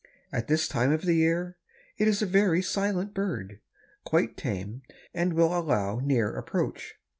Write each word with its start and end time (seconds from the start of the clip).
At 0.33 0.47
this 0.47 0.67
time 0.67 0.91
of 0.91 1.03
the 1.03 1.13
year 1.13 1.57
it 1.99 2.07
is 2.07 2.23
a 2.23 2.25
very 2.25 2.63
silent 2.63 3.13
bird, 3.13 3.59
quite 4.03 4.35
tame 4.35 4.81
and 5.13 5.33
will 5.33 5.55
allow 5.55 5.99
near 5.99 6.35
approach. 6.35 6.95